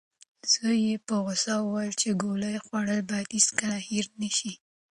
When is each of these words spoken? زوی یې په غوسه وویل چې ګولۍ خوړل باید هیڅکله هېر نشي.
زوی 0.53 0.77
یې 0.87 0.95
په 1.07 1.15
غوسه 1.23 1.53
وویل 1.59 1.93
چې 2.01 2.09
ګولۍ 2.21 2.55
خوړل 2.65 3.01
باید 3.11 3.29
هیڅکله 3.37 3.77
هېر 3.87 4.05
نشي. 4.21 4.53